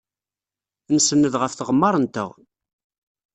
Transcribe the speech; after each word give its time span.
Nsenned 0.95 1.33
ɣef 1.41 1.53
tɣemmar-nteɣ. 1.53 2.29